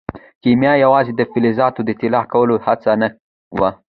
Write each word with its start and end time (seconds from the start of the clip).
کیمیا 0.43 0.73
یوازې 0.85 1.11
د 1.15 1.21
فلزاتو 1.31 1.81
د 1.85 1.91
طلا 2.01 2.21
کولو 2.31 2.55
هڅه 2.65 2.91
نه 3.01 3.07
وه. 3.59 3.69